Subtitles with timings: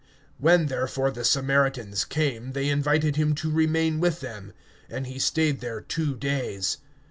[0.41, 4.51] (40)When therefore the Samaritans came to him, they besought him to remain with them.
[4.89, 6.77] And he remained there two days.